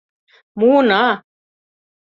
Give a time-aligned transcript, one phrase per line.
[0.59, 1.03] Муына!..